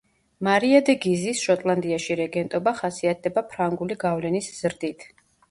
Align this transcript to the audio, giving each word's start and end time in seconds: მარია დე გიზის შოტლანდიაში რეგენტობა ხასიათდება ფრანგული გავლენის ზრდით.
მარია 0.45 0.77
დე 0.87 0.95
გიზის 1.03 1.43
შოტლანდიაში 1.47 2.17
რეგენტობა 2.21 2.73
ხასიათდება 2.81 3.45
ფრანგული 3.53 4.01
გავლენის 4.07 4.51
ზრდით. 4.57 5.09